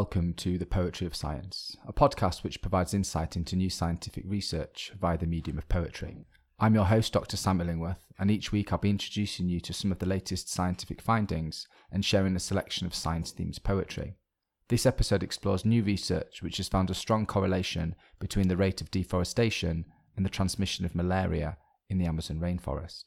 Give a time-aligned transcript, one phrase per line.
[0.00, 4.92] Welcome to The Poetry of Science, a podcast which provides insight into new scientific research
[5.00, 6.18] via the medium of poetry.
[6.60, 7.38] I'm your host, Dr.
[7.38, 11.00] Sam Illingworth, and each week I'll be introducing you to some of the latest scientific
[11.00, 14.16] findings and sharing a selection of science themed poetry.
[14.68, 18.90] This episode explores new research which has found a strong correlation between the rate of
[18.90, 21.56] deforestation and the transmission of malaria
[21.88, 23.04] in the Amazon rainforest.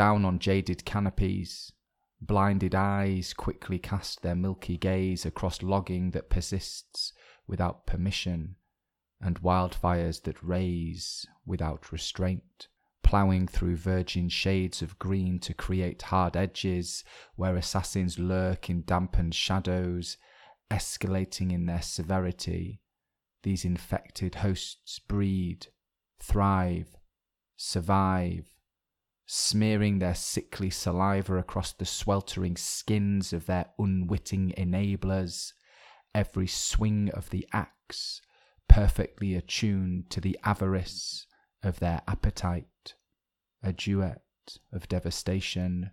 [0.00, 1.72] Down on jaded canopies,
[2.22, 7.12] blinded eyes quickly cast their milky gaze across logging that persists
[7.46, 8.56] without permission
[9.20, 12.66] and wildfires that raise without restraint,
[13.02, 17.04] ploughing through virgin shades of green to create hard edges
[17.36, 20.16] where assassins lurk in dampened shadows,
[20.70, 22.80] escalating in their severity.
[23.42, 25.66] These infected hosts breed,
[26.18, 26.96] thrive,
[27.58, 28.46] survive,
[29.32, 35.52] smearing their sickly saliva across the sweltering skins of their unwitting enablers,
[36.12, 38.20] every swing of the axe
[38.68, 41.28] perfectly attuned to the avarice
[41.62, 42.96] of their appetite,
[43.62, 44.24] a duet
[44.72, 45.92] of devastation,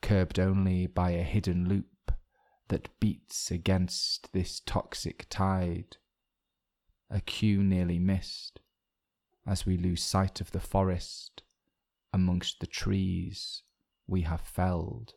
[0.00, 2.12] curbed only by a hidden loop
[2.68, 5.98] that beats against this toxic tide.
[7.10, 8.58] A cue nearly missed
[9.46, 11.42] as we lose sight of the forest
[12.12, 13.62] amongst the trees
[14.06, 15.14] we have felled.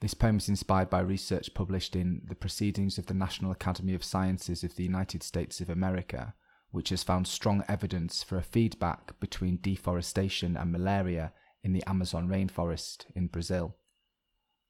[0.00, 4.04] This poem is inspired by research published in the Proceedings of the National Academy of
[4.04, 6.34] Sciences of the United States of America,
[6.70, 11.32] which has found strong evidence for a feedback between deforestation and malaria
[11.62, 13.76] in the Amazon rainforest in Brazil.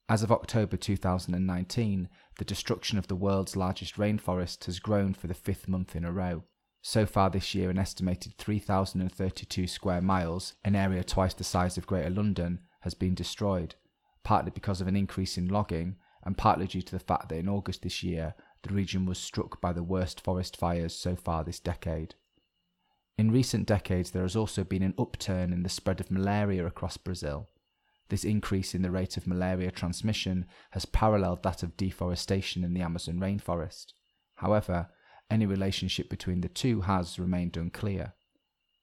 [0.09, 5.35] As of October 2019, the destruction of the world's largest rainforest has grown for the
[5.35, 6.45] fifth month in a row.
[6.87, 11.87] So far this year, an estimated 3,032 square miles, an area twice the size of
[11.87, 13.75] Greater London, has been destroyed,
[14.23, 17.49] partly because of an increase in logging, and partly due to the fact that in
[17.49, 18.35] August this year,
[18.65, 22.17] the region was struck by the worst forest fires so far this decade.
[23.17, 26.99] In recent decades, there has also been an upturn in the spread of malaria across
[26.99, 27.49] Brazil.
[28.11, 32.83] This increase in the rate of malaria transmission has paralleled that of deforestation in the
[32.83, 33.95] Amazon rainforest.
[34.35, 34.91] However,
[35.31, 38.15] any relationship between the two has remained unclear.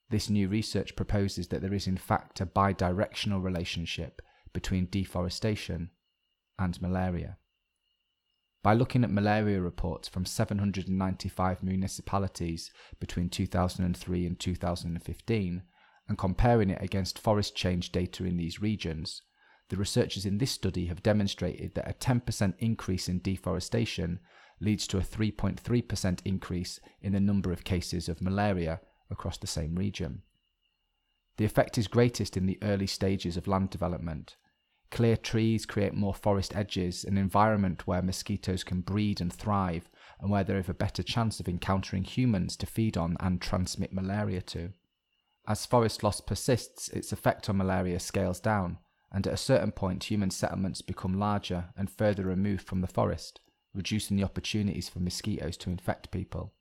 [0.09, 4.21] This new research proposes that there is in fact a bidirectional relationship
[4.53, 5.91] between deforestation
[6.59, 7.37] and malaria.
[8.63, 12.69] By looking at malaria reports from 795 municipalities
[12.99, 15.63] between 2003 and 2015
[16.07, 19.23] and comparing it against forest change data in these regions,
[19.69, 24.19] the researchers in this study have demonstrated that a 10% increase in deforestation
[24.61, 28.79] leads to a 3.3% increase in the number of cases of malaria
[29.09, 30.21] across the same region.
[31.37, 34.35] The effect is greatest in the early stages of land development,
[34.91, 39.89] Clear trees create more forest edges, an environment where mosquitoes can breed and thrive,
[40.19, 43.93] and where there is a better chance of encountering humans to feed on and transmit
[43.93, 44.73] malaria to.
[45.47, 48.79] As forest loss persists, its effect on malaria scales down,
[49.11, 53.39] and at a certain point, human settlements become larger and further removed from the forest,
[53.73, 56.53] reducing the opportunities for mosquitoes to infect people.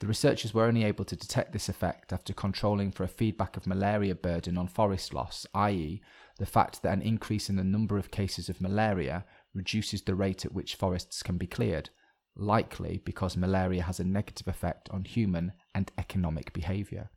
[0.00, 3.66] The researchers were only able to detect this effect after controlling for a feedback of
[3.66, 6.00] malaria burden on forest loss, i.e.,
[6.38, 10.46] the fact that an increase in the number of cases of malaria reduces the rate
[10.46, 11.90] at which forests can be cleared,
[12.34, 17.10] likely because malaria has a negative effect on human and economic behaviour.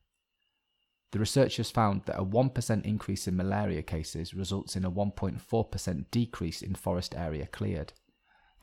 [1.13, 6.61] The researchers found that a 1% increase in malaria cases results in a 1.4% decrease
[6.61, 7.93] in forest area cleared.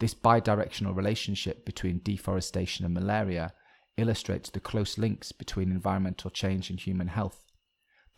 [0.01, 3.53] This bidirectional relationship between deforestation and malaria
[3.97, 7.51] illustrates the close links between environmental change and human health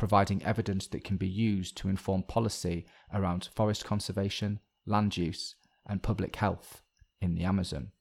[0.03, 2.85] providing evidence that can be used to inform policy
[3.15, 5.55] around forest conservation, land use,
[5.87, 6.83] and public health
[7.21, 7.93] in the Amazon.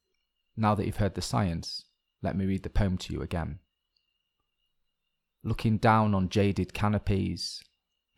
[0.58, 1.86] Now that you've heard the science,
[2.24, 3.60] let me read the poem to you again.
[5.44, 7.62] Looking down on jaded canopies,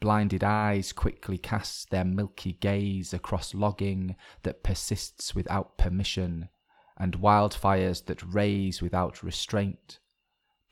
[0.03, 6.49] blinded eyes quickly cast their milky gaze across logging that persists without permission,
[6.97, 9.99] and wildfires that raise without restraint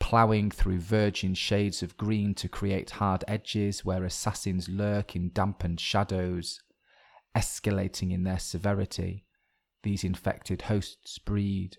[0.01, 5.79] ploughing through virgin shades of green to create hard edges where assassins lurk in dampened
[5.79, 6.59] shadows,
[7.37, 9.23] escalating in their severity.
[9.83, 11.77] These infected hosts breed,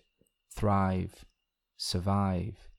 [0.49, 1.25] thrive,
[1.75, 2.69] survive,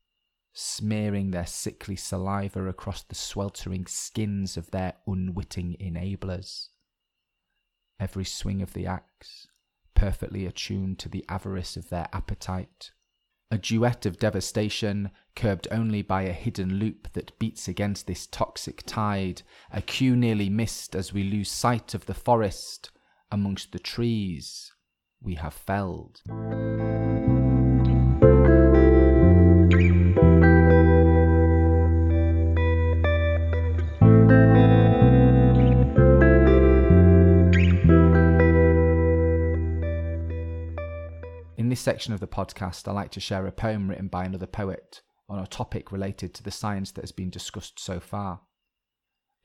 [0.54, 6.68] smearing their sickly saliva across the sweltering skins of their unwitting enablers.
[7.98, 9.48] Every swing of the axe,
[9.94, 12.92] perfectly attuned to the avarice of their appetite.
[13.50, 18.84] A duet of devastation, curbed only by a hidden loop that beats against this toxic
[18.86, 22.90] tide, a cue nearly missed as we lose sight of the forest
[23.30, 24.72] amongst the trees
[25.20, 26.22] we have felled.
[41.84, 45.38] Section of the podcast, I like to share a poem written by another poet on
[45.38, 48.40] a topic related to the science that has been discussed so far.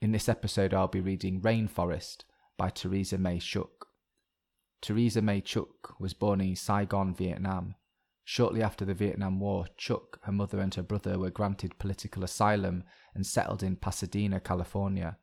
[0.00, 2.24] In this episode, I'll be reading Rainforest
[2.56, 3.68] by Teresa Mei Chuc.
[4.80, 7.74] Teresa Mei Chuc was born in Saigon, Vietnam.
[8.24, 12.84] Shortly after the Vietnam War, Chuc, her mother, and her brother were granted political asylum
[13.14, 15.18] and settled in Pasadena, California.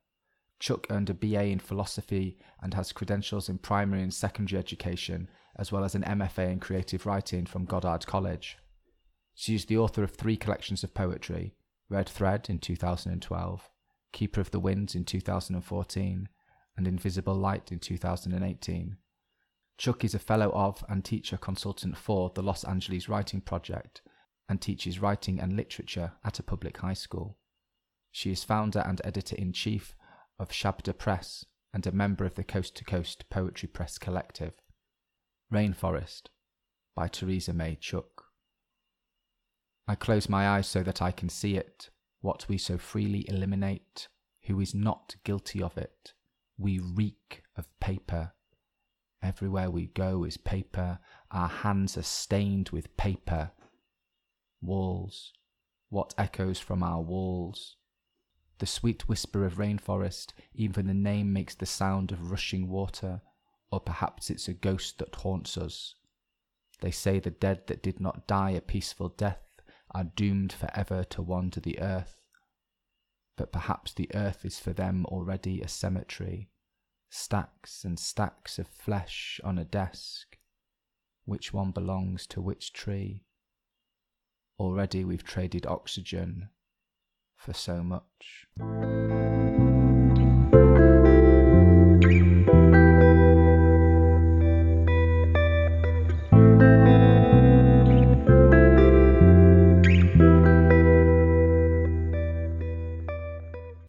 [0.60, 5.72] Chuc earned a BA in philosophy and has credentials in primary and secondary education as
[5.72, 8.58] well as an MFA in creative writing from Goddard College.
[9.34, 11.54] She is the author of three collections of poetry
[11.90, 13.70] Red Thread in 2012,
[14.12, 16.30] Keeper of the Winds in 2014,
[16.76, 18.98] and Invisible Light in 2018.
[19.80, 24.02] Chuc is a fellow of and teacher consultant for the Los Angeles Writing Project
[24.50, 27.38] and teaches writing and literature at a public high school.
[28.12, 29.96] She is founder and editor in chief
[30.40, 34.54] of Shabda Press and a member of the Coast to Coast Poetry Press Collective.
[35.54, 36.24] Rainforest
[36.96, 38.24] by Teresa Mei Chuc.
[39.88, 41.90] I close my eyes so that I can see it,
[42.22, 44.08] what we so freely eliminate,
[44.44, 46.14] who is not guilty of it.
[46.58, 48.34] We reek of paper.
[49.22, 51.00] Everywhere we go is paper,
[51.32, 53.52] our hands are stained with paper.
[54.62, 55.32] Walls,
[55.90, 57.78] what echoes from our walls?
[58.60, 63.22] The sweet whisper of rainforest, even the name makes the sound of rushing water
[63.72, 65.96] or perhaps it's a ghost that haunts us.
[66.80, 69.44] They say the dead that did not die a peaceful death
[69.92, 72.16] are doomed forever to wander the earth.
[73.36, 76.50] But perhaps the earth is for them already a cemetery,
[77.10, 80.38] stacks and stacks of flesh on a desk.
[81.26, 83.26] Which one belongs to which tree?
[84.60, 86.50] Already we've traded oxygen
[87.38, 88.48] for so much.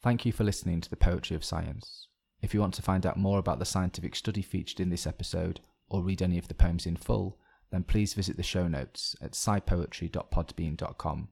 [0.08, 2.08] Thank you for listening to the Poetry of Science.
[2.40, 5.60] If you want to find out more about the scientific study featured in this episode
[5.90, 7.38] or read any of the poems in full,
[7.70, 11.28] then please visit the show notes at scipoetry.podbean.com.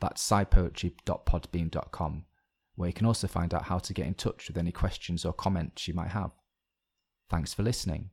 [0.00, 2.24] That's scipoetry.podbean.com,
[2.74, 5.32] where you can also find out how to get in touch with any questions or
[5.32, 6.32] comments you might have.
[7.28, 8.10] Thanks for listening.